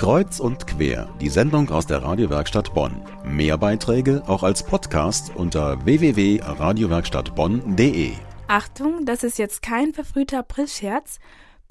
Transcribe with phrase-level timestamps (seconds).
[0.00, 3.02] Kreuz und quer, die Sendung aus der Radiowerkstatt Bonn.
[3.22, 8.12] Mehr Beiträge auch als Podcast unter www.radiowerkstattbonn.de.
[8.48, 11.18] Achtung, das ist jetzt kein verfrühter Aprilscherz.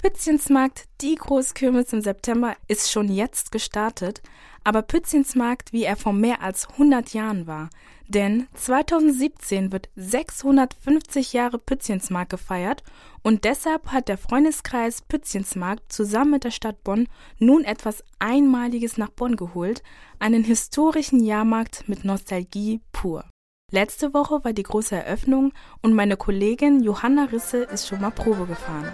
[0.00, 4.22] Pützchensmarkt, die Großkirmes im September, ist schon jetzt gestartet.
[4.64, 7.68] Aber Pützchensmarkt, wie er vor mehr als 100 Jahren war.
[8.08, 12.82] Denn 2017 wird 650 Jahre Pützchensmarkt gefeiert
[13.22, 17.06] und deshalb hat der Freundeskreis Pützchensmarkt zusammen mit der Stadt Bonn
[17.38, 19.82] nun etwas Einmaliges nach Bonn geholt,
[20.18, 23.26] einen historischen Jahrmarkt mit Nostalgie pur.
[23.70, 28.46] Letzte Woche war die große Eröffnung und meine Kollegin Johanna Risse ist schon mal Probe
[28.46, 28.90] gefahren.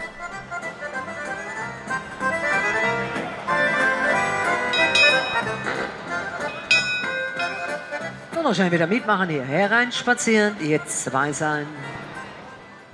[8.46, 11.66] Noch schnell wieder mitmachen, hier hereinspazieren, jetzt zwei sein.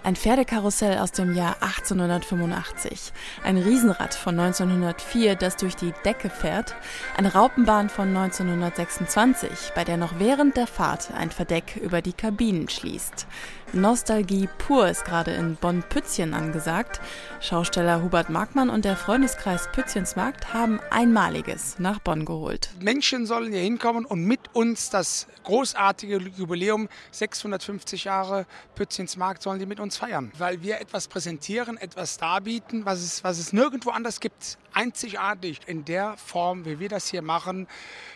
[0.05, 3.13] Ein Pferdekarussell aus dem Jahr 1885,
[3.45, 6.75] ein Riesenrad von 1904, das durch die Decke fährt,
[7.17, 12.69] eine Raupenbahn von 1926, bei der noch während der Fahrt ein Verdeck über die Kabinen
[12.69, 13.29] schließt.
[13.75, 17.01] Nostalgie pur ist gerade in Bonn-Pützchen angesagt.
[17.41, 22.69] Schausteller Hubert Markmann und der Freundeskreis Pützchensmarkt haben Einmaliges nach Bonn geholt.
[22.81, 28.45] Menschen sollen hier hinkommen und mit uns das großartige Jubiläum 650 Jahre
[28.75, 33.39] Pützchensmarkt sollen die mit uns feiern, weil wir etwas präsentieren, etwas darbieten, was es, was
[33.39, 34.59] es nirgendwo anders gibt.
[34.73, 37.67] Einzigartig in der Form, wie wir das hier machen,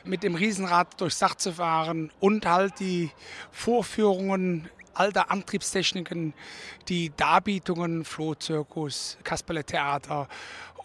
[0.04, 3.10] mit dem Riesenrad durchs Dach zu fahren und halt die
[3.50, 6.34] Vorführungen alter Antriebstechniken,
[6.88, 10.28] die Darbietungen, Flohzirkus, Kasperle-Theater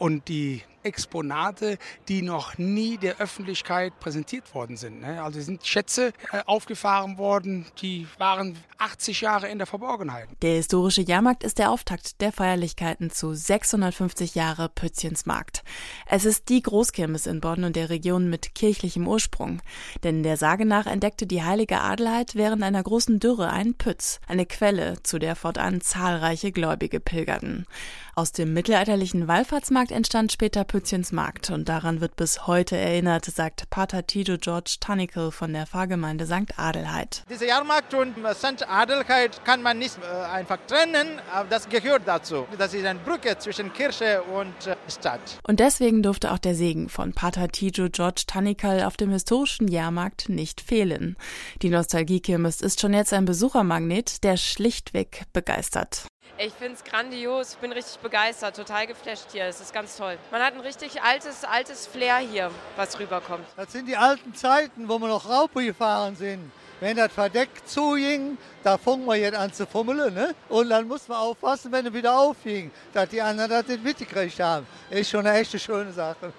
[0.02, 5.02] und die Exponate, die noch nie der Öffentlichkeit präsentiert worden sind.
[5.02, 5.22] Ne?
[5.22, 10.28] Also sind Schätze äh, aufgefahren worden, die waren 80 Jahre in der Verborgenheit.
[10.42, 15.64] Der historische Jahrmarkt ist der Auftakt der Feierlichkeiten zu 650 Jahre Pützchensmarkt.
[16.08, 19.62] Es ist die Großkirmes in Bonn und der Region mit kirchlichem Ursprung.
[20.04, 24.48] Denn der Sage nach entdeckte die heilige Adelheid während einer großen Dürre einen Pütz, eine
[24.48, 27.68] Quelle, zu der fortan zahlreiche Gläubige pilgerten.
[28.16, 33.70] Aus dem mittelalterlichen Wallfahrtsmarkt entstand später Pützchens Markt und daran wird bis heute erinnert, sagt
[33.70, 36.58] Pater Tito George Tanikel von der Pfarrgemeinde St.
[36.58, 37.24] Adelheid.
[37.30, 38.68] Dieser Jahrmarkt und St.
[38.68, 42.46] Adelheid kann man nicht äh, einfach trennen, aber das gehört dazu.
[42.58, 45.40] Das ist eine Brücke zwischen Kirche und äh, Stadt.
[45.48, 50.30] Und deswegen durfte auch der Segen von Pater Tito George Tanikel auf dem historischen Jahrmarkt
[50.30, 51.18] nicht fehlen.
[51.62, 56.06] Die Nostalgiekirmes ist schon jetzt ein Besuchermagnet, der schlichtweg begeistert.
[56.38, 59.46] Ich finde es grandios, bin richtig begeistert, total geflasht hier.
[59.46, 60.18] Es ist ganz toll.
[60.32, 63.46] Man hat ein richtig altes, altes Flair hier, was rüberkommt.
[63.56, 66.52] Das sind die alten Zeiten, wo wir noch Raupe gefahren sind.
[66.80, 70.16] Wenn das Verdeck zuging, da fangen wir jetzt an zu fummeln.
[70.16, 70.34] Ne?
[70.50, 74.40] Und dann muss man aufpassen, wenn er wieder aufhing, dass die anderen das nicht mitgekriegt
[74.40, 74.66] haben.
[74.90, 76.34] Ist schon eine echte schöne Sache.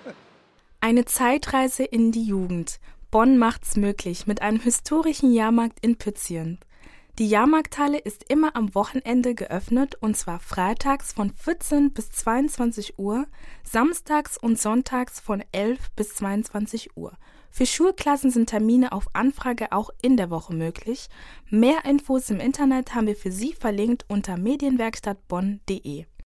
[0.81, 2.81] Eine Zeitreise in die Jugend.
[3.13, 6.59] Bonn macht's möglich mit einem historischen Jahrmarkt in Pützchen.
[7.19, 13.27] Die Jahrmarkthalle ist immer am Wochenende geöffnet und zwar freitags von 14 bis 22 Uhr,
[13.65, 17.13] samstags und sonntags von 11 bis 22 Uhr.
[17.51, 21.09] Für Schulklassen sind Termine auf Anfrage auch in der Woche möglich.
[21.51, 26.07] Mehr Infos im Internet haben wir für Sie verlinkt unter medienwerkstattbonn.de.